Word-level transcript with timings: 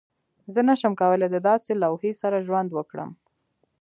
زه 0.53 0.59
نشم 0.69 0.93
کولی 1.01 1.27
د 1.31 1.37
داسې 1.49 1.71
لوحې 1.81 2.11
سره 2.21 2.43
ژوند 2.47 2.69
وکړم 2.73 3.09